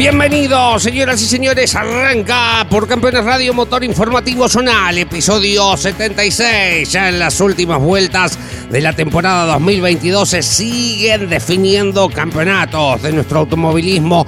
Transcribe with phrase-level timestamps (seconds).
[0.00, 1.76] Bienvenidos, señoras y señores.
[1.76, 6.90] Arranca por Campeones Radio Motor Informativo Zonal, episodio 76.
[6.90, 8.38] Ya en las últimas vueltas
[8.70, 14.24] de la temporada 2022 se siguen definiendo campeonatos de nuestro automovilismo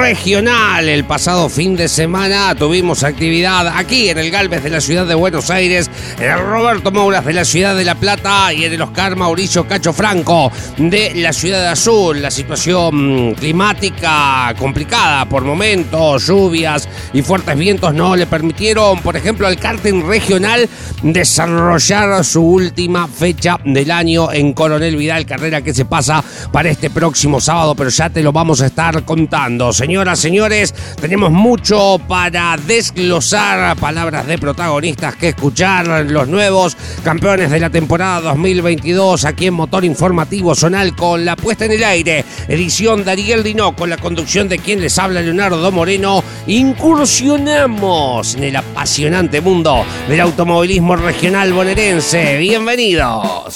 [0.00, 0.88] regional.
[0.88, 5.14] El pasado fin de semana tuvimos actividad aquí en el Galvez de la ciudad de
[5.14, 8.80] Buenos Aires, en el Roberto Mouras de la ciudad de La Plata y en el
[8.80, 12.22] Oscar Mauricio Cacho Franco de la ciudad de Azul.
[12.22, 19.46] La situación climática complicada por momentos, lluvias y fuertes vientos no le permitieron, por ejemplo,
[19.46, 20.66] al karting regional
[21.02, 26.22] desarrollar su última fecha del año en Coronel Vidal, carrera que se pasa
[26.52, 29.72] para este próximo sábado, pero ya te lo vamos a estar contando.
[29.72, 37.60] Señoras, señores, tenemos mucho para desglosar, palabras de protagonistas que escuchar, los nuevos campeones de
[37.60, 43.04] la temporada 2022 aquí en Motor Informativo Zonal con la puesta en el aire, edición
[43.04, 48.56] de Ariel Dino con la conducción de quien les habla Leonardo Moreno, incursionamos en el
[48.56, 52.36] apasionante mundo del automovilismo regional bonaerense.
[52.38, 53.55] Bienvenidos.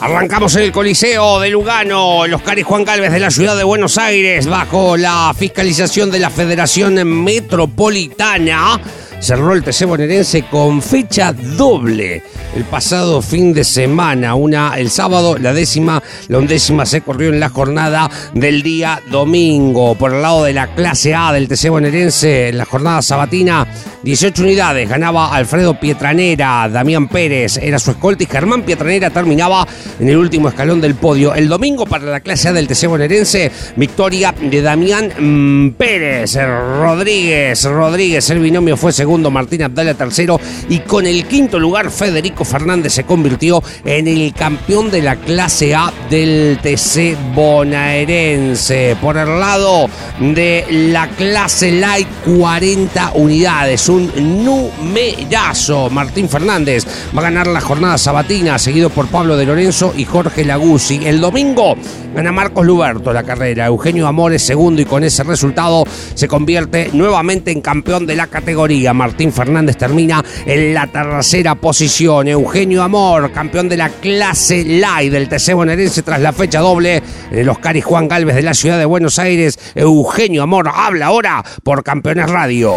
[0.00, 3.98] Arrancamos en el Coliseo de Lugano, los Oscar Juan Galvez de la ciudad de Buenos
[3.98, 6.94] Aires, bajo la fiscalización de la Federación
[7.24, 8.80] Metropolitana
[9.20, 12.22] cerró el TC bonaerense con fecha doble
[12.54, 14.34] el pasado fin de semana.
[14.34, 19.94] Una el sábado, la décima, la undécima se corrió en la jornada del día domingo.
[19.96, 23.66] Por el lado de la clase A del TC bonaerense, en la jornada sabatina,
[24.02, 24.88] 18 unidades.
[24.88, 29.66] Ganaba Alfredo Pietranera, Damián Pérez era su escolta y Germán Pietranera terminaba
[29.98, 31.34] en el último escalón del podio.
[31.34, 36.36] El domingo para la clase A del TC bonaerense, victoria de Damián mm, Pérez.
[36.36, 42.44] Rodríguez, Rodríguez, el binomio fue segundo Martín Abdala tercero y con el quinto lugar Federico
[42.44, 48.96] Fernández se convirtió en el campeón de la clase A del TC bonaerense.
[49.00, 49.88] Por el lado
[50.20, 54.10] de la clase Light 40 unidades, un
[54.44, 55.90] numerazo.
[55.90, 56.84] Martín Fernández
[57.16, 61.00] va a ganar la jornada sabatina seguido por Pablo de Lorenzo y Jorge Laguzzi.
[61.06, 61.76] El domingo
[62.14, 65.84] gana Marcos Luberto la carrera, Eugenio Amores segundo y con ese resultado
[66.14, 68.92] se convierte nuevamente en campeón de la categoría.
[68.92, 72.28] Martín Fernández termina en la tercera posición.
[72.28, 77.38] Eugenio Amor, campeón de la clase Light del TC bonaerense tras la fecha doble en
[77.38, 79.58] el Oscar y Juan Galvez de la ciudad de Buenos Aires.
[79.74, 82.76] Eugenio Amor habla ahora por Campeones Radio.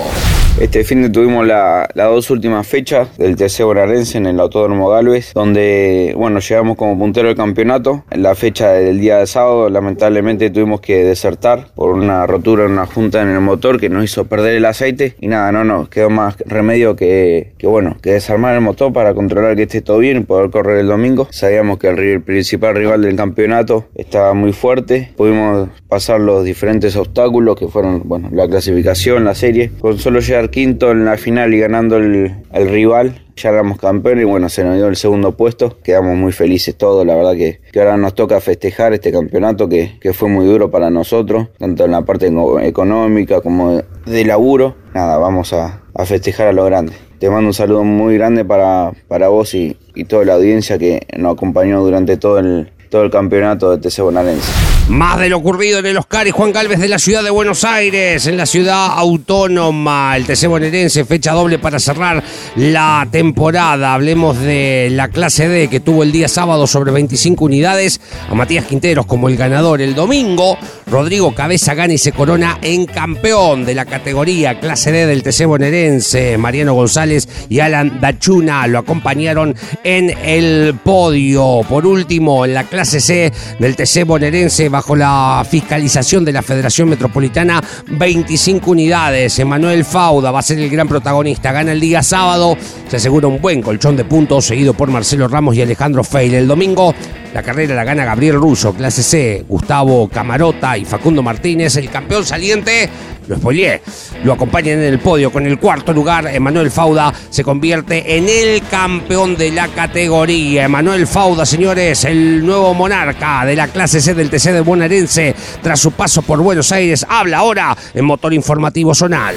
[0.61, 5.33] Este fin de tuvimos las dos últimas fechas del TC Bonaerense en el Autódromo Galvez,
[5.33, 8.05] donde bueno llegamos como puntero del campeonato.
[8.11, 12.73] En la fecha del día de sábado, lamentablemente tuvimos que desertar por una rotura en
[12.73, 15.15] una junta en el motor que nos hizo perder el aceite.
[15.19, 19.15] Y nada, no nos quedó más remedio que, que bueno, que desarmar el motor para
[19.15, 21.27] controlar que esté todo bien y poder correr el domingo.
[21.31, 25.11] Sabíamos que el principal rival del campeonato estaba muy fuerte.
[25.17, 29.71] Pudimos pasar los diferentes obstáculos que fueron bueno, la clasificación, la serie.
[29.79, 34.25] Con solo llegar quinto en la final y ganando el, rival, ya éramos campeones y
[34.25, 35.77] bueno, se nos dio el segundo puesto.
[35.81, 40.29] Quedamos muy felices todos, la verdad que, ahora nos toca festejar este campeonato que, fue
[40.29, 44.75] muy duro para nosotros, tanto en la parte económica como de, laburo.
[44.93, 46.93] Nada, vamos a, festejar a lo grande.
[47.19, 51.07] Te mando un saludo muy grande para, para vos y, y toda la audiencia que
[51.17, 54.70] nos acompañó durante todo el, todo el campeonato de TC Bonaerense.
[54.89, 57.63] Más de lo ocurrido en el Oscar y Juan Galvez de la ciudad de Buenos
[57.63, 60.17] Aires, en la ciudad autónoma.
[60.17, 62.21] El TC bonaerense, fecha doble para cerrar
[62.57, 63.93] la temporada.
[63.93, 68.01] Hablemos de la clase D que tuvo el día sábado sobre 25 unidades.
[68.29, 69.81] A Matías Quinteros como el ganador.
[69.81, 70.57] El domingo,
[70.91, 75.45] Rodrigo Cabeza gana y se corona en campeón de la categoría clase D del TC
[75.45, 76.37] bonaerense.
[76.37, 79.55] Mariano González y Alan Dachuna lo acompañaron
[79.85, 81.61] en el podio.
[81.67, 86.89] Por último, en la clase C del TC bonaerense bajo la fiscalización de la Federación
[86.89, 89.39] Metropolitana, 25 unidades.
[89.39, 91.53] Emanuel Fauda va a ser el gran protagonista.
[91.53, 92.57] Gana el día sábado,
[92.89, 96.33] se asegura un buen colchón de puntos, seguido por Marcelo Ramos y Alejandro Feil.
[96.33, 96.93] El domingo
[97.33, 101.77] La carrera la gana Gabriel Russo, clase C, Gustavo Camarota y Facundo Martínez.
[101.77, 102.89] El campeón saliente,
[103.27, 103.81] lo spoileé,
[104.25, 106.27] lo acompañan en el podio con el cuarto lugar.
[106.27, 110.65] Emanuel Fauda se convierte en el campeón de la categoría.
[110.65, 115.79] Emanuel Fauda, señores, el nuevo monarca de la clase C del TC de Bonaerense, tras
[115.79, 119.35] su paso por Buenos Aires, habla ahora en Motor Informativo Zonal.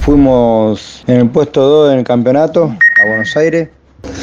[0.00, 3.68] Fuimos en el puesto 2 en el campeonato a Buenos Aires.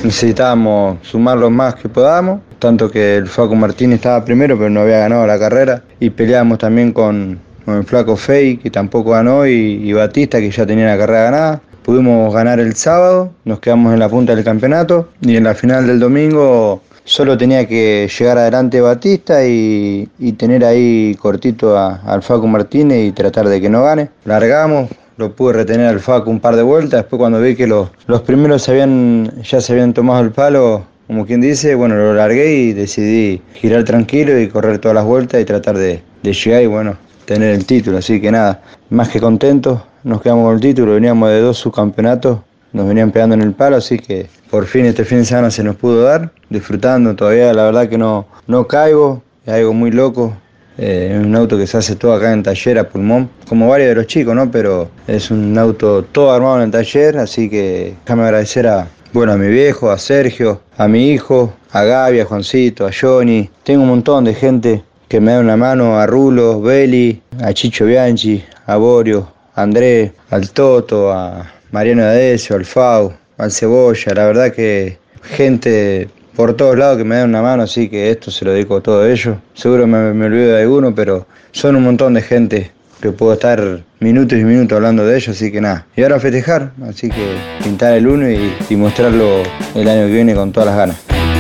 [0.03, 4.79] Necesitábamos sumar lo más que podamos, tanto que el Facu Martínez estaba primero pero no
[4.79, 7.37] había ganado la carrera y peleábamos también con,
[7.67, 11.61] el Flaco Fey que tampoco ganó y, Batista que ya tenía la carrera ganada.
[11.83, 15.87] Pudimos ganar el sábado, nos quedamos en la punta del campeonato y en la final
[15.87, 20.07] del domingo solo tenía que llegar adelante Batista y,
[20.37, 24.09] tener ahí cortito al Facu Martínez y tratar de que no gane.
[24.23, 27.89] Largamos, lo pude retener al Facu un par de vueltas, después cuando vi que los,
[28.07, 32.55] los primeros habían, ya se habían tomado el palo, como quien dice, bueno, lo largué
[32.55, 36.97] y decidí girar tranquilo y correr todas las vueltas y tratar de, llegar y bueno,
[37.25, 37.99] tener el título.
[37.99, 42.39] Así que nada, más que contentos, nos quedamos con el título, veníamos de dos subcampeonatos,
[42.71, 45.63] nos venían pegando en el palo, así que por fin este fin de semana se
[45.63, 50.35] nos pudo dar, disfrutando todavía, la verdad que no, no caigo, es algo muy loco,
[50.79, 53.95] es un auto que se hace todo acá en taller a pulmón, como varios de
[53.95, 54.49] los chicos, ¿no?
[54.49, 59.33] Pero es un auto todo armado en el taller, así que déjame agradecer a, bueno,
[59.33, 63.47] a mi viejo, a Sergio, a mi hijo, a Gaby, a Juancito, a Johnny.
[63.63, 67.85] Tengo un montón de gente que me da una mano, a Rulo, Beli, a Chicho
[67.85, 74.15] Bianchi, a Borio, a Andrés, al Toto, a Mariano Adesio, al Fau, al Cebolla.
[74.15, 78.31] La verdad que gente por todos lados que me dan una mano, así que esto
[78.31, 79.37] se lo dedico a todos ellos.
[79.53, 82.71] Seguro me, me olvido de alguno, pero son un montón de gente
[83.03, 85.85] que puedo estar minutos y minutos hablando de ellos, así que nada.
[85.93, 89.43] Y ahora festejar, así que pintar el uno y, y mostrarlo
[89.75, 91.32] el año que viene con todas las ganas.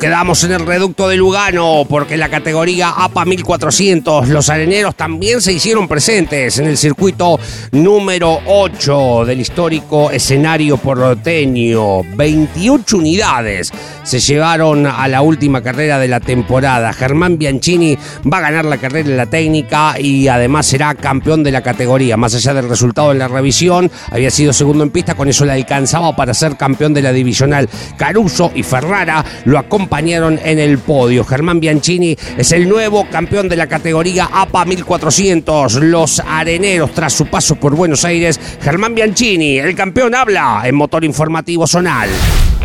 [0.00, 5.54] Quedamos en el reducto de Lugano porque la categoría APA 1400 los areneros también se
[5.54, 7.40] hicieron presentes en el circuito
[7.72, 12.02] número 8 del histórico escenario porteño.
[12.14, 13.72] 28 unidades
[14.02, 16.92] se llevaron a la última carrera de la temporada.
[16.92, 17.96] Germán Bianchini
[18.30, 22.18] va a ganar la carrera en la técnica y además será campeón de la categoría.
[22.18, 25.52] Más allá del resultado en la revisión, había sido segundo en pista, con eso le
[25.52, 27.66] alcanzaba para ser campeón de la divisional.
[27.96, 31.24] Caruso y Ferrara lo acompañaron acompañaron en el podio.
[31.24, 35.74] Germán Bianchini es el nuevo campeón de la categoría APA 1400.
[35.74, 41.04] Los areneros, tras su paso por Buenos Aires, Germán Bianchini, el campeón habla en Motor
[41.04, 42.08] Informativo Zonal.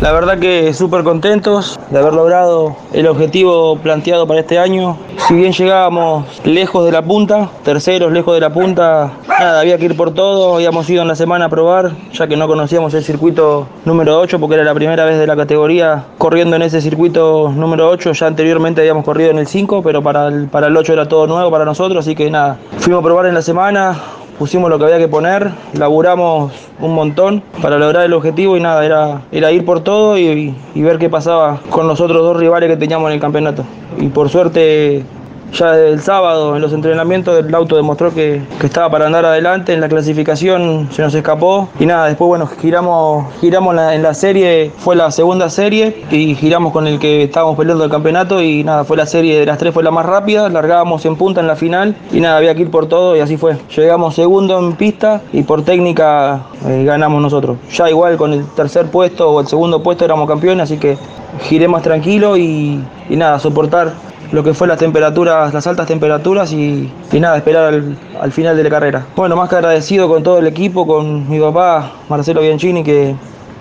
[0.00, 4.96] La verdad que súper contentos de haber logrado el objetivo planteado para este año.
[5.28, 9.84] Si bien llegábamos lejos de la punta, terceros lejos de la punta, nada, había que
[9.84, 10.56] ir por todo.
[10.56, 14.40] Habíamos ido en la semana a probar, ya que no conocíamos el circuito número 8,
[14.40, 18.12] porque era la primera vez de la categoría corriendo en ese circuito número 8.
[18.12, 21.28] Ya anteriormente habíamos corrido en el 5, pero para el, para el 8 era todo
[21.28, 23.96] nuevo para nosotros, así que nada, fuimos a probar en la semana,
[24.38, 28.84] pusimos lo que había que poner, laburamos un montón para lograr el objetivo y nada,
[28.84, 32.68] era, era ir por todo y, y ver qué pasaba con los otros dos rivales
[32.68, 33.64] que teníamos en el campeonato.
[33.98, 35.04] Y por suerte
[35.52, 39.80] ya el sábado en los entrenamientos el auto demostró que, estaba para andar adelante, en
[39.80, 44.96] la clasificación se nos escapó y nada, después bueno, giramos, giramos en la serie, fue
[44.96, 48.96] la segunda serie y giramos con el que estábamos peleando el campeonato y nada, fue
[48.96, 51.96] la serie de las tres, fue la más rápida, largábamos en punta en la final
[52.12, 53.56] y nada, había que ir por todo y así fue.
[53.76, 57.58] Llegamos segundo en pista y por técnica eh, ganamos nosotros.
[57.70, 60.96] Ya igual con el tercer puesto o el segundo puesto éramos campeones, así que
[61.42, 63.92] giré más tranquilo y, y nada, soportar
[64.32, 67.74] lo que fue las temperaturas, las altas temperaturas y, nada, esperar
[68.20, 69.06] al, final de la carrera.
[69.14, 73.14] Bueno, más que agradecido con todo el equipo, con mi papá Marcelo Bianchini, que,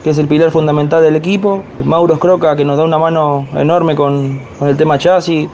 [0.05, 4.41] es el pilar fundamental del equipo, Mauro Scroca, que nos da una mano enorme con,
[4.61, 5.47] el tema chasis,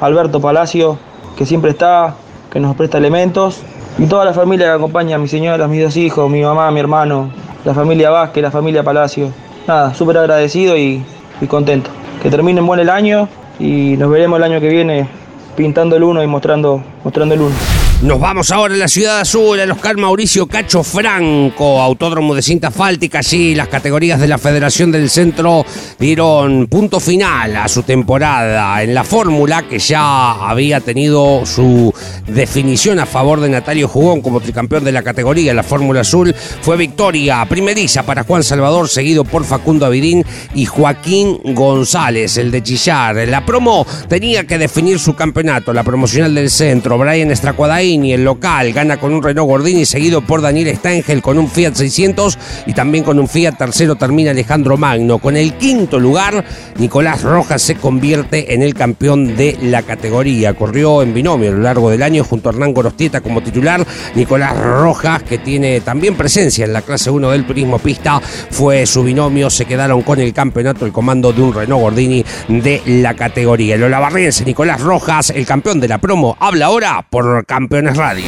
[0.00, 0.98] Alberto Palacio,
[1.36, 2.14] que siempre está,
[2.50, 3.60] que nos presta elementos,
[3.98, 7.30] y toda la familia que acompaña, mi señora, mis dos hijos, mi mamá, mi hermano,
[7.64, 9.30] la familia Vázquez, la familia Palacio.
[9.68, 11.04] Nada, súper agradecido y,
[11.40, 11.90] y contento.
[12.22, 13.28] Que terminen buen el año
[13.58, 15.08] y nos veremos el año que viene
[15.56, 17.54] pintando el uno y mostrando, mostrando el uno.
[18.02, 22.72] Nos vamos ahora a la ciudad azul, al Oscar Mauricio Cacho Franco, autódromo de cinta
[22.72, 23.20] fáltica.
[23.20, 25.64] Allí las categorías de la Federación del Centro
[26.00, 31.94] dieron punto final a su temporada en la fórmula que ya había tenido su
[32.26, 36.34] definición a favor de Natalio Jugón como tricampeón de la categoría en la Fórmula Azul.
[36.34, 40.24] Fue victoria primeriza para Juan Salvador, seguido por Facundo Avidín
[40.54, 43.28] y Joaquín González, el de Chillar.
[43.28, 46.98] La promo tenía que definir su campeonato, la promocional del centro.
[46.98, 51.48] Brian Estracuadaini, el local, gana con un Renault Gordini, seguido por Daniel Stangel con un
[51.48, 55.18] Fiat 600 y también con un Fiat tercero termina Alejandro Magno.
[55.18, 56.44] Con el quinto lugar,
[56.78, 60.54] Nicolás Rojas se convierte en el campeón de la categoría.
[60.54, 63.84] Corrió en binomio a lo largo del año junto a Hernán Gorostieta como titular.
[64.14, 69.02] Nicolás Rojas, que tiene también presencia en la clase 1 del turismo pista, fue su
[69.02, 69.48] binomio.
[69.50, 73.76] Se quedaron con el campeonato, el comando de un Renault Gordini de la categoría.
[73.76, 78.26] El olavarriense Nicolás Rojas, el campeón de la promo, habla ahora por Campeones Radio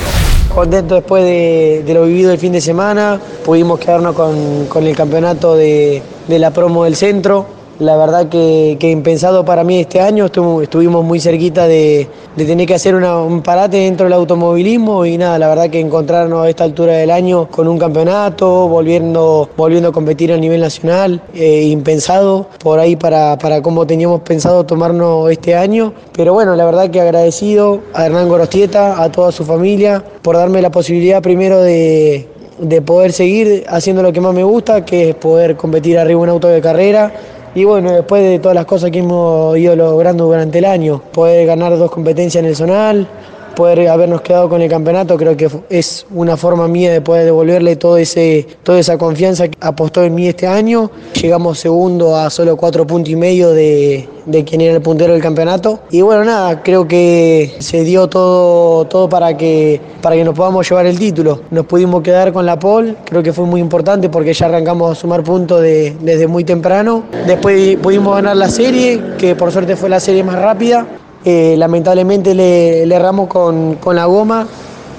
[0.55, 3.21] contento después de, lo vivido el fin de semana.
[3.45, 7.64] Pudimos quedarnos con, el campeonato de, de, la promo del centro.
[7.81, 12.75] La verdad que, que, impensado para mí este año, estuvimos muy cerquita de, tener que
[12.75, 16.93] hacer un parate dentro del automovilismo y nada, la verdad que encontrarnos a esta altura
[16.93, 22.79] del año con un campeonato, volviendo, volviendo a competir a nivel nacional, eh, impensado por
[22.79, 25.95] ahí para, para cómo teníamos pensado tomarnos este año.
[26.13, 30.63] Pero bueno, la verdad que agradecido a Hernán Gorostieta, a toda su familia, por darme
[30.63, 32.29] la posibilidad primero de,
[32.59, 36.23] de poder seguir haciendo lo que más me gusta, que es poder competir arriba en
[36.23, 37.13] un auto de carrera
[37.55, 41.47] y bueno, después de todas las cosas que hemos ido logrando durante el año, poder
[41.47, 43.07] ganar dos competencias en el zonal,
[43.55, 47.77] poder habernos quedado con el campeonato, creo que es una forma mía de poder devolverle
[47.77, 50.91] todo ese, toda esa confianza que apostó en mí este año.
[51.21, 55.23] Llegamos segundo a solo cuatro puntos y medio de, de quien era el puntero del
[55.23, 55.81] campeonato.
[55.91, 60.69] Y bueno, nada, creo que se dio todo, todo para, que, para que nos podamos
[60.69, 61.43] llevar el título.
[61.51, 65.01] Nos pudimos quedar con la pole, creo que fue muy importante porque ya arrancamos a
[65.01, 67.05] sumar puntos desde muy temprano.
[67.27, 70.87] Después pudimos ganar la serie, que por suerte fue la serie más rápida.
[71.25, 74.47] Eh, lamentablemente le, erramos con, con la goma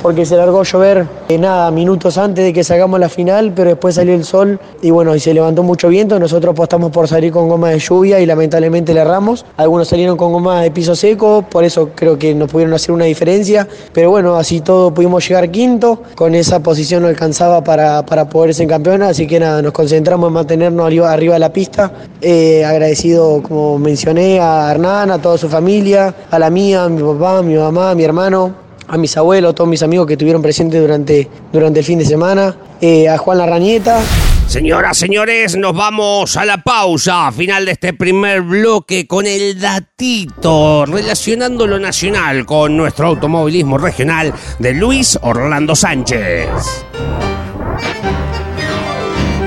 [0.05, 3.71] porque se largó a llover eh, nada, minutos antes de que salgamos la final, pero
[3.71, 6.19] después salió el sol y bueno, y se levantó mucho viento.
[6.19, 9.47] Nosotros apostamos por salir con goma de lluvia y lamentablemente le erramos.
[9.57, 13.05] Algunos salieron con goma de piso seco, por eso creo que nos pudieron hacer una
[13.05, 13.67] diferencia.
[13.93, 16.03] Pero bueno, así todo pudimos llegar quinto.
[16.13, 20.27] Con esa posición no alcanzaba para, para poder ser campeón, así que nada, nos concentramos
[20.27, 21.91] en mantenernos arriba, arriba de la pista.
[22.21, 27.01] Eh, agradecido, como mencioné, a Hernán, a toda su familia, a la mía, a mi
[27.01, 30.13] papá, a mi mamá, a mi hermano a mis abuelos, a todos mis amigos que
[30.13, 34.01] estuvieron presentes durante, durante el fin de semana, eh, a Juan Larrañeta.
[34.47, 40.85] Señoras, señores, nos vamos a la pausa final de este primer bloque con el datito
[40.85, 46.47] relacionando lo nacional con nuestro automovilismo regional de Luis Orlando Sánchez.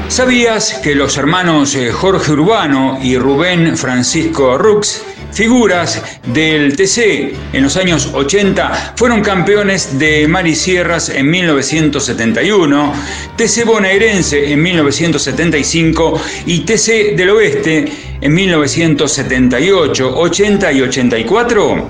[0.09, 5.03] ¿Sabías que los hermanos eh, Jorge Urbano y Rubén Francisco Rux
[5.33, 12.93] Figuras del TC en los años 80 fueron campeones de Marisierras en 1971,
[13.37, 21.89] TC bonaerense en 1975 y TC del Oeste en 1978, 80 y 84.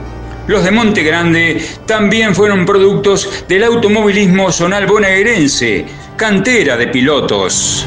[0.48, 7.86] Los de Monte Grande también fueron productos del automovilismo zonal bonaerense, cantera de pilotos.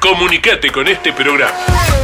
[0.00, 2.03] Comunicate con este programa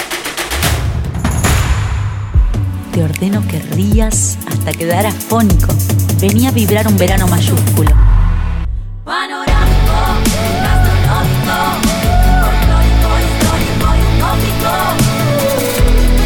[2.91, 5.73] Te ordeno que rías hasta quedar afónico
[6.19, 7.89] venía a vibrar un verano mayúsculo.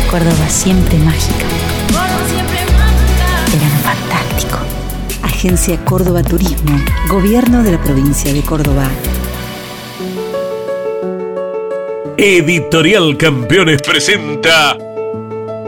[0.10, 1.45] Córdoba siempre mágica.
[3.51, 4.57] Verano fantástico.
[5.22, 8.89] Agencia Córdoba Turismo, Gobierno de la provincia de Córdoba.
[12.17, 14.77] Editorial Campeones presenta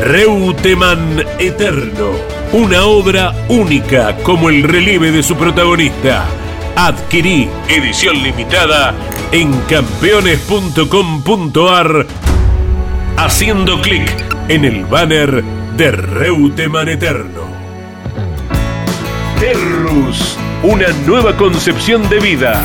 [0.00, 6.24] Reutemann Eterno una obra única como el relieve de su protagonista,
[6.74, 8.92] Adquirí edición limitada
[9.30, 12.06] en campeones.com.ar
[13.16, 14.12] haciendo clic
[14.48, 15.44] en el banner
[15.76, 17.42] de Reuteman Eterno.
[19.38, 22.64] Terrus, una nueva concepción de vida.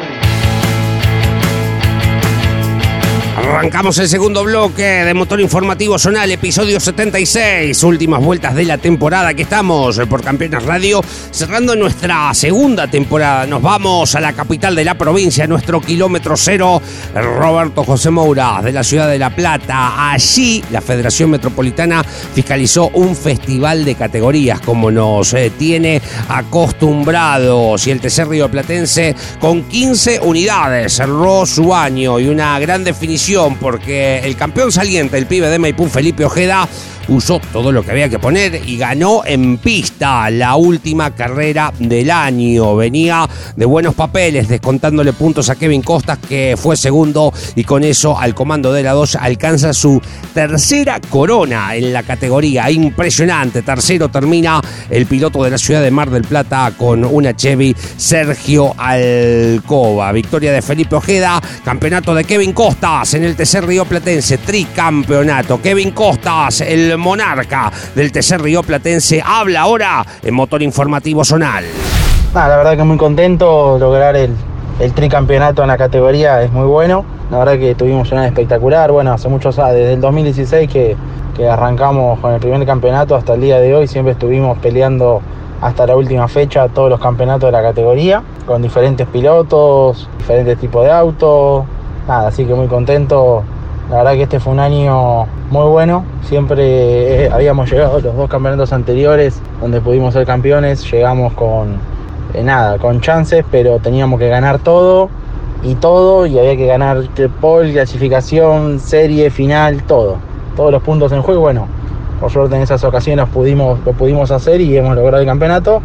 [3.41, 9.33] Arrancamos el segundo bloque de Motor Informativo Zonal, episodio 76, últimas vueltas de la temporada
[9.33, 13.45] que estamos por Campeones Radio, cerrando nuestra segunda temporada.
[13.45, 16.81] Nos vamos a la capital de la provincia, nuestro kilómetro cero,
[17.13, 20.11] Roberto José Moura, de la ciudad de La Plata.
[20.11, 27.85] Allí la Federación Metropolitana fiscalizó un festival de categorías, como nos eh, tiene acostumbrados.
[27.85, 33.30] Y el TC Río Platense, con 15 unidades, cerró su año y una gran definición
[33.59, 36.67] porque el campeón saliente, el pibe de Maipú, Felipe Ojeda,
[37.11, 42.09] usó todo lo que había que poner y ganó en pista la última carrera del
[42.09, 42.75] año.
[42.75, 48.17] Venía de buenos papeles, descontándole puntos a Kevin Costas, que fue segundo y con eso
[48.17, 50.01] al comando de la 2 alcanza su
[50.33, 52.71] tercera corona en la categoría.
[52.71, 53.61] Impresionante.
[53.61, 58.73] Tercero termina el piloto de la ciudad de Mar del Plata con una Chevy Sergio
[58.77, 60.11] Alcoba.
[60.11, 65.61] Victoria de Felipe Ojeda, campeonato de Kevin Costas en el TC Río Platense, tricampeonato.
[65.61, 71.65] Kevin Costas, el monarca del TC Río Platense, habla ahora en Motor Informativo Zonal.
[72.33, 74.33] la verdad que muy contento, lograr el,
[74.79, 77.03] el tricampeonato en la categoría es muy bueno.
[77.29, 80.95] La verdad que tuvimos una espectacular, bueno, hace muchos años, desde el 2016 que,
[81.35, 85.21] que arrancamos con el primer campeonato hasta el día de hoy, siempre estuvimos peleando
[85.61, 90.83] hasta la última fecha todos los campeonatos de la categoría, con diferentes pilotos, diferentes tipos
[90.83, 91.65] de autos.
[92.07, 93.43] Nada, así que muy contento
[93.91, 96.05] la verdad que este fue un año muy bueno.
[96.23, 100.89] Siempre eh, habíamos llegado los dos campeonatos anteriores donde pudimos ser campeones.
[100.89, 101.75] Llegamos con
[102.33, 105.09] eh, nada, con chances, pero teníamos que ganar todo
[105.61, 107.03] y todo y había que ganar
[107.41, 110.15] pole, clasificación, serie, final, todo.
[110.55, 111.67] Todos los puntos en juego, bueno,
[112.21, 115.81] por suerte en esas ocasiones pudimos, lo pudimos hacer y hemos logrado el campeonato.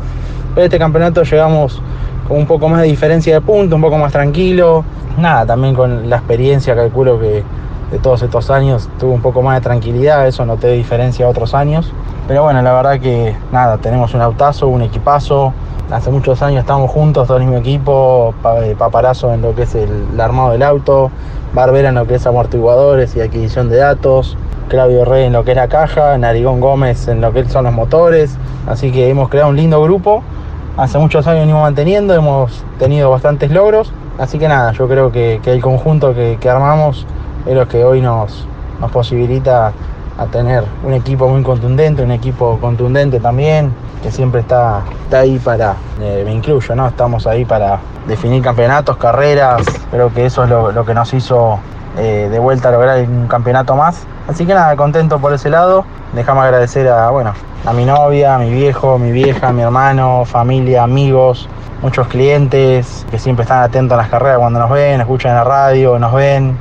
[0.55, 1.83] Pero este campeonato llegamos
[2.29, 4.85] con un poco más de diferencia de puntos, un poco más tranquilo.
[5.19, 7.43] Nada, también con la experiencia calculo que
[7.91, 11.55] de todos estos años tuve un poco más de tranquilidad, eso noté diferencia a otros
[11.55, 11.93] años.
[12.27, 15.53] Pero bueno, la verdad que nada, tenemos un autazo, un equipazo.
[15.91, 19.75] Hace muchos años estamos juntos, todo el mismo equipo, eh, Paparazo en lo que es
[19.77, 21.13] el, armado del auto,
[21.55, 24.37] Barbera en lo que es amortiguadores y adquisición de datos,
[24.69, 27.73] Claudio Rey en lo que es la caja, Narigón Gómez en lo que son los
[27.73, 28.37] motores.
[28.67, 30.25] Así que hemos creado un lindo grupo.
[30.77, 33.93] Hace muchos años venimos manteniendo, hemos tenido bastantes logros.
[34.19, 37.07] Así que nada, yo creo que, el conjunto que, que armamos
[37.47, 38.47] es lo que hoy nos,
[38.93, 39.73] posibilita
[40.19, 44.83] a tener un equipo muy contundente, un equipo contundente también, que siempre está,
[45.13, 46.89] ahí para, eh, me incluyo, ¿no?
[46.89, 51.59] Estamos ahí para definir campeonatos, carreras, creo que eso es lo, que nos hizo
[51.99, 54.07] eh, de vuelta a lograr un campeonato más.
[54.29, 55.85] Así que nada, contento por ese lado.
[56.15, 57.33] Déjame agradecer a, bueno,
[57.65, 61.49] a mi novia, a mi viejo, mi vieja, mi hermano, familia, amigos,
[61.83, 65.99] muchos clientes que siempre están atentos a las carreras cuando nos ven, escuchan la radio,
[65.99, 66.57] nos ven.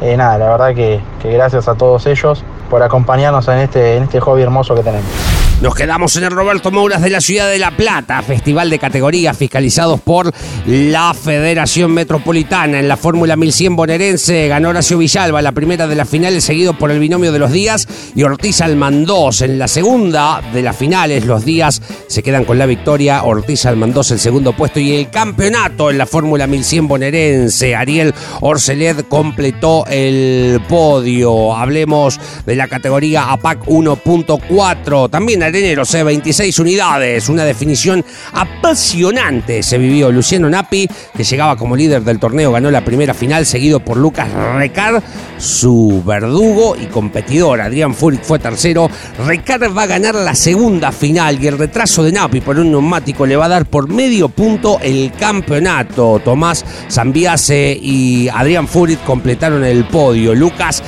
[0.00, 4.20] Eh, nada, la verdad que, gracias a todos ellos por acompañarnos en este, en este
[4.20, 5.35] hobby hermoso que tenemos.
[5.62, 9.38] Nos quedamos en el Roberto Mouras de la ciudad de La Plata, festival de categorías
[9.38, 10.30] fiscalizados por
[10.66, 12.78] la Federación Metropolitana.
[12.78, 16.90] En la Fórmula 1100 bonaerense ganó Horacio Villalba la primera de las finales, seguido por
[16.90, 19.40] el binomio de los días y Ortiz Almandós.
[19.40, 23.22] En la segunda de las finales, los días se quedan con la victoria.
[23.22, 27.74] Ortiz Almandós el segundo puesto y el campeonato en la Fórmula 1100 bonaerense.
[27.74, 31.56] Ariel Orceled completó el podio.
[31.56, 35.08] Hablemos de la categoría APAC 1.4.
[35.08, 37.28] También Arenero C, 26 unidades.
[37.28, 40.10] Una definición apasionante se vivió.
[40.10, 44.28] Luciano Napi, que llegaba como líder del torneo, ganó la primera final, seguido por Lucas
[44.56, 45.02] Recar,
[45.38, 47.60] su verdugo y competidor.
[47.60, 48.90] Adrián Furik fue tercero.
[49.24, 53.24] Recar va a ganar la segunda final y el retraso de Napi por un neumático
[53.26, 56.20] le va a dar por medio punto el campeonato.
[56.24, 60.34] Tomás Zambiase y Adrián Furik completaron el podio.
[60.34, 60.82] Lucas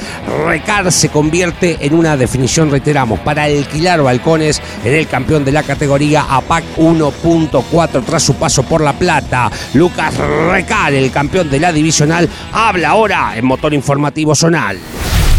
[0.47, 4.48] Recar se convierte en una definición, reiteramos, para alquilar balcones
[4.85, 9.51] en el campeón de la categoría APAC 1.4 tras su paso por La Plata.
[9.75, 14.79] Lucas Recal, el campeón de la divisional, habla ahora en Motor Informativo Zonal.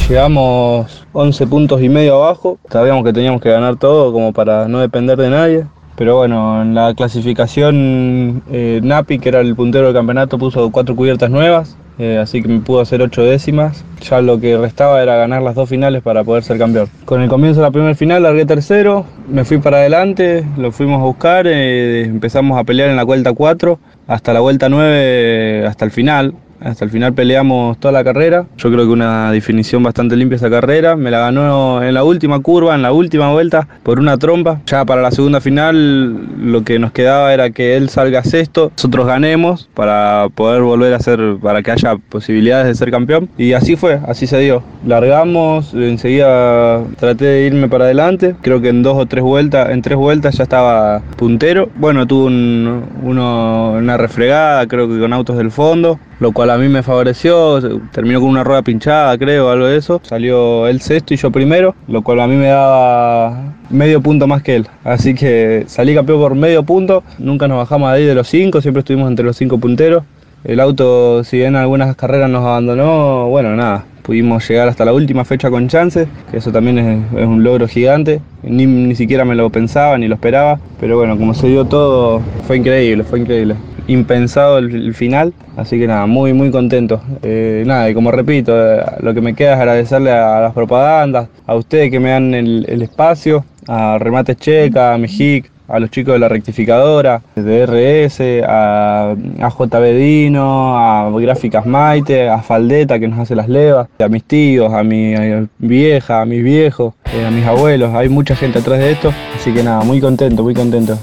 [0.08, 4.80] Llegamos 11 puntos y medio abajo, sabíamos que teníamos que ganar todo como para no
[4.80, 5.66] depender de nadie.
[5.96, 10.96] Pero bueno, en la clasificación eh, Napi, que era el puntero del campeonato, puso cuatro
[10.96, 13.84] cubiertas nuevas, eh, así que me pudo hacer ocho décimas.
[14.02, 16.88] Ya lo que restaba era ganar las dos finales para poder ser campeón.
[17.04, 21.02] Con el comienzo de la primera final largué tercero, me fui para adelante, lo fuimos
[21.02, 25.86] a buscar, eh, empezamos a pelear en la vuelta 4 hasta la vuelta 9, hasta
[25.86, 26.34] el final.
[26.62, 28.46] Hasta el final peleamos toda la carrera.
[28.58, 30.96] Yo creo que una definición bastante limpia esa carrera.
[30.96, 34.62] Me la ganó en la última curva, en la última vuelta, por una trompa.
[34.66, 39.08] Ya para la segunda final lo que nos quedaba era que él salga sexto, nosotros
[39.08, 43.30] ganemos para poder volver a ser, para que haya posibilidades de ser campeón.
[43.38, 44.64] Y así fue, así se dio.
[44.86, 48.36] Largamos, enseguida traté de irme para adelante.
[48.42, 51.70] Creo que en dos o tres vueltas, en tres vueltas ya estaba puntero.
[51.76, 56.84] Bueno, tuvo una refregada, creo que con autos del fondo lo cual a mí me
[56.84, 57.60] favoreció.
[57.92, 60.02] Terminó con una rueda pinchada, creo, algo de eso.
[60.04, 64.44] Salió él sexto y yo primero, lo cual a mí me daba medio punto más
[64.44, 64.68] que él.
[64.84, 67.04] Así que salí campeón por medio punto.
[67.18, 70.04] Nunca nos bajamos de ahí de los cinco, siempre estuvimos entre los cinco punteros.
[70.44, 75.26] El auto, si bien algunas carreras nos abandonó, bueno, nada, pudimos llegar hasta la última
[75.26, 78.22] fecha con chances, que eso también es, un logro gigante.
[78.42, 82.22] Ni, ni siquiera me lo pensaba ni lo esperaba, pero bueno, como se dio todo,
[82.48, 83.56] fue increíble, fue increíble
[83.90, 87.02] impensado el, final, así que nada, muy muy contento.
[87.24, 91.28] Eh, nada, y como repito, eh, lo que me queda es agradecerle a, las propagandas,
[91.46, 96.14] a ustedes que me dan el, espacio, a Remates Checa, a Mejic, a los chicos
[96.14, 103.08] de la rectificadora, de RS, a, a JB Dino, a Gráficas Maite, a Faldeta que
[103.08, 105.14] nos hace las levas, a mis tíos, a mi
[105.58, 109.52] vieja, a mis viejos, eh, a mis abuelos, hay mucha gente atrás de esto, así
[109.54, 110.98] que nada, muy contento, muy contento.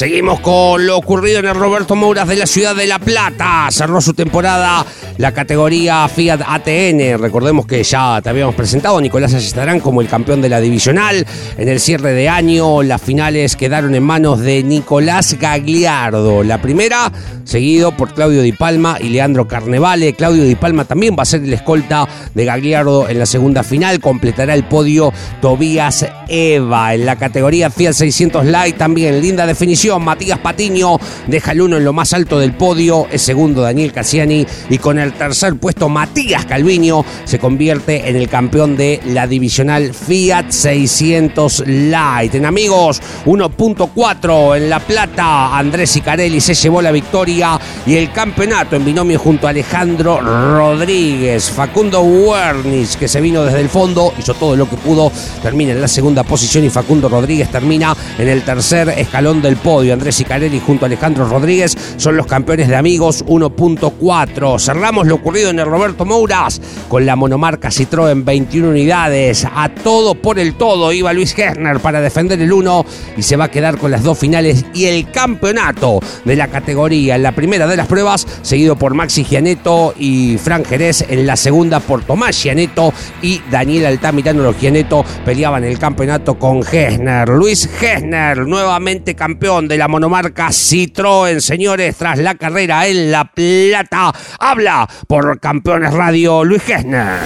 [0.00, 3.68] Seguimos con lo ocurrido en el Roberto Mouras de la ciudad de La Plata.
[3.70, 4.86] Cerró su temporada
[5.18, 7.18] la categoría Fiat ATN.
[7.18, 11.26] Recordemos que ya te habíamos presentado Nicolás Ayestarán como el campeón de la divisional.
[11.58, 16.44] En el cierre de año, las finales quedaron en manos de Nicolás Gagliardo.
[16.44, 17.12] La primera,
[17.44, 20.14] seguido por Claudio Di Palma y Leandro Carnevale.
[20.14, 24.00] Claudio Di Palma también va a ser el escolta de Gagliardo en la segunda final.
[24.00, 26.94] Completará el podio Tobías Eva.
[26.94, 31.84] En la categoría Fiat 600 Light también linda definición Matías Patiño deja el uno en
[31.84, 33.06] lo más alto del podio.
[33.10, 34.46] Es segundo Daniel Cassiani.
[34.68, 39.92] Y con el tercer puesto Matías Calviño se convierte en el campeón de la divisional
[39.94, 42.34] Fiat 600 Light.
[42.34, 45.56] En amigos, 1.4 en La Plata.
[45.56, 51.50] Andrés Icarelli se llevó la victoria y el campeonato en binomio junto a Alejandro Rodríguez.
[51.50, 55.10] Facundo Wernis, que se vino desde el fondo, hizo todo lo que pudo,
[55.42, 59.79] termina en la segunda posición y Facundo Rodríguez termina en el tercer escalón del podio.
[59.88, 64.60] Andrés Icarelli junto a Alejandro Rodríguez son los campeones de amigos 1.4.
[64.60, 69.46] Cerramos lo ocurrido en el Roberto Mouras con la monomarca Citroën 21 unidades.
[69.54, 72.84] A todo por el todo iba Luis Gessner para defender el 1
[73.16, 77.16] y se va a quedar con las dos finales y el campeonato de la categoría
[77.16, 81.36] en la primera de las pruebas, seguido por Maxi Gianeto y Fran Jerez en la
[81.36, 84.42] segunda por Tomás Gianeto y Daniel Altamirano.
[84.42, 87.28] Los Gianeto peleaban el campeonato con Gessner.
[87.28, 94.12] Luis Gessner, nuevamente campeón de la monomarca Citroën, señores, tras la carrera en La Plata.
[94.40, 97.20] Habla por Campeones Radio Luis Gessner.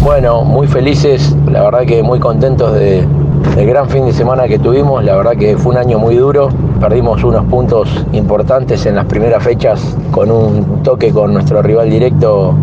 [0.00, 3.06] Bueno, muy felices, la verdad que muy contentos de,
[3.54, 6.48] del gran fin de semana que tuvimos, la verdad que fue un año muy duro,
[6.80, 12.54] perdimos unos puntos importantes en las primeras fechas con un toque con nuestro rival directo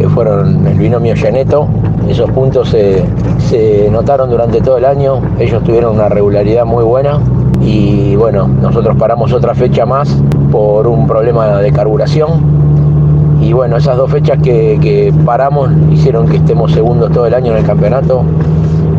[0.00, 1.68] que fueron el binomio Geneto.
[2.08, 3.04] Esos puntos se,
[3.38, 7.20] se notaron durante todo el año, ellos tuvieron una regularidad muy buena
[7.64, 10.08] y bueno, nosotros paramos otra fecha más
[10.50, 12.62] por un problema de carburación.
[13.40, 17.52] Y bueno, esas dos fechas que, que paramos hicieron que estemos segundos todo el año
[17.52, 18.24] en el campeonato.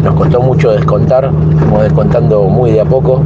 [0.04, 3.21] Nos costó mucho descontar, estamos descontando muy de a poco.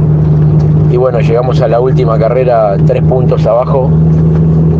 [0.90, 3.90] Y bueno, llegamos a la última carrera tres puntos abajo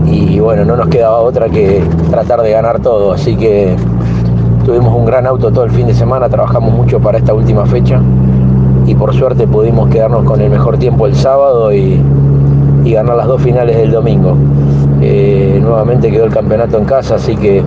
[0.07, 3.13] y bueno, no nos quedaba otra que tratar de ganar todo.
[3.13, 3.77] Así que
[4.65, 8.01] tuvimos un gran auto todo el fin de semana, trabajamos mucho para esta última fecha
[8.89, 12.01] y por suerte pudimos quedarnos con el mejor tiempo el sábado y,
[12.85, 14.35] y ganar las dos finales del domingo.
[15.03, 17.63] Eh, nuevamente quedó el campeonato en casa, así que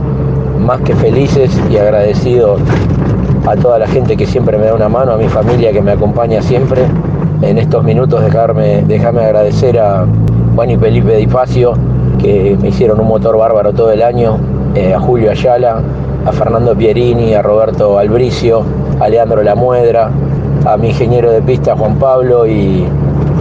[0.60, 2.60] más que felices y agradecidos
[3.46, 5.92] a toda la gente que siempre me da una mano, a mi familia que me
[5.92, 6.82] acompaña siempre.
[7.44, 10.08] En estos minutos dejarme, dejarme agradecer a
[10.56, 11.74] Juan y Felipe Di Facio,
[12.20, 14.38] que me hicieron un motor bárbaro todo el año,
[14.74, 15.82] eh, a Julio Ayala,
[16.26, 18.64] a Fernando Pierini, a Roberto Albricio,
[19.00, 20.10] a Leandro Lamuedra,
[20.66, 22.86] a mi ingeniero de pista Juan Pablo y,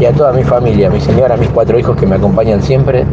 [0.00, 2.62] y a toda mi familia, a mi señora, a mis cuatro hijos que me acompañan
[2.62, 3.04] siempre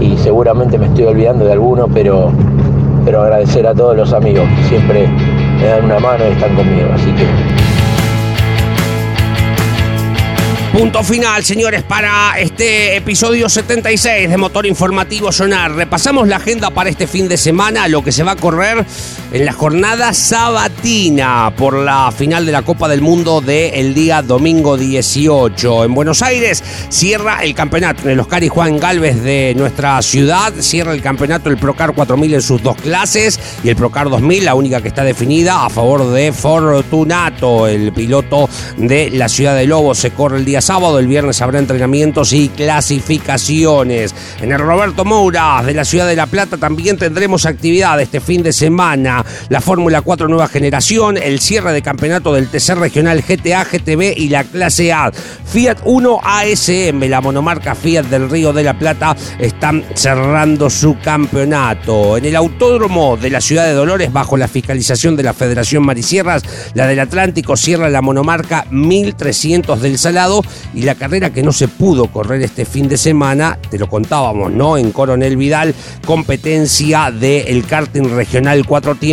[0.00, 2.32] y seguramente me estoy olvidando de alguno, pero,
[3.04, 5.08] pero agradecer a todos los amigos que siempre
[5.60, 6.88] me dan una mano y están conmigo.
[6.94, 7.26] Así que
[10.72, 15.72] Punto final, señores, para este episodio 76 de Motor Informativo Sonar.
[15.72, 18.86] Repasamos la agenda para este fin de semana, lo que se va a correr
[19.32, 24.76] en la jornada sabatina por la final de la Copa del Mundo del día domingo
[24.76, 25.84] 18.
[25.84, 30.52] En Buenos Aires cierra el campeonato en el Oscar y Juan Galvez de nuestra ciudad.
[30.58, 34.54] Cierra el campeonato el Procar 4000 en sus dos clases y el Procar 2000, la
[34.54, 39.94] única que está definida a favor de Fortunato, el piloto de la ciudad de Lobo.
[39.94, 44.14] Se corre el día sábado, el viernes habrá entrenamientos y clasificaciones.
[44.42, 48.42] En el Roberto Moura de la ciudad de La Plata también tendremos actividad este fin
[48.42, 49.21] de semana.
[49.48, 54.28] La Fórmula 4 Nueva Generación, el cierre de campeonato del TC Regional GTA, GTB y
[54.28, 55.10] la clase A.
[55.12, 62.16] Fiat 1 ASM, la monomarca Fiat del Río de la Plata, están cerrando su campeonato.
[62.16, 66.42] En el Autódromo de la ciudad de Dolores, bajo la fiscalización de la Federación Marisierras,
[66.74, 70.42] la del Atlántico cierra la monomarca 1300 del Salado
[70.74, 74.52] y la carrera que no se pudo correr este fin de semana, te lo contábamos,
[74.52, 74.76] ¿no?
[74.76, 79.11] En Coronel Vidal, competencia del karting regional cuatro tiempos,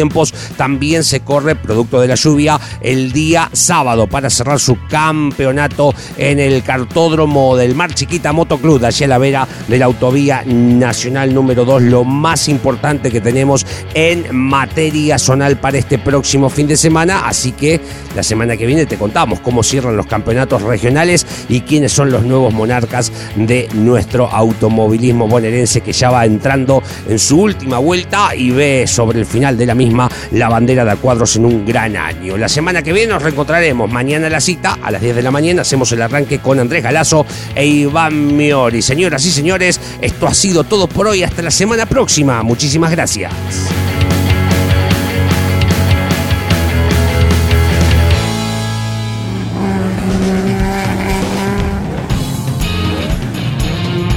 [0.58, 6.40] también se corre, producto de la lluvia, el día sábado para cerrar su campeonato en
[6.40, 11.66] el cartódromo del Mar Chiquita Motoclub, allá a la vera de la autovía nacional número
[11.66, 17.28] 2, lo más importante que tenemos en materia zonal para este próximo fin de semana,
[17.28, 17.82] así que
[18.16, 22.24] la semana que viene te contamos cómo cierran los campeonatos regionales y quiénes son los
[22.24, 28.52] nuevos monarcas de nuestro automovilismo bonaerense que ya va entrando en su última vuelta y
[28.52, 29.89] ve sobre el final de la misma
[30.32, 32.38] la bandera de cuadros en un gran año.
[32.38, 33.92] La semana que viene nos reencontraremos.
[33.92, 37.26] Mañana la cita a las 10 de la mañana hacemos el arranque con Andrés Galazo
[37.56, 38.82] e Iván Miori.
[38.82, 41.24] Señoras y señores, esto ha sido todo por hoy.
[41.24, 42.44] Hasta la semana próxima.
[42.44, 43.32] Muchísimas gracias.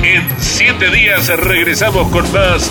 [0.02, 2.70] En siete días regresamos con más